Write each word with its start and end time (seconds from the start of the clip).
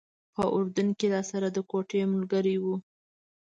په 0.35 0.43
اردن 0.55 0.87
کې 0.97 1.07
راسره 1.13 1.47
د 1.55 1.59
کوټې 1.69 1.99
ملګری 2.13 2.55
و. 2.63 2.65